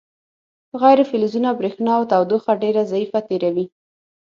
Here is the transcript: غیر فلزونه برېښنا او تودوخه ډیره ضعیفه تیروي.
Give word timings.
غیر 0.81 0.99
فلزونه 1.09 1.49
برېښنا 1.59 1.93
او 1.99 2.03
تودوخه 2.11 2.51
ډیره 2.63 2.81
ضعیفه 2.91 3.19
تیروي. 3.27 3.65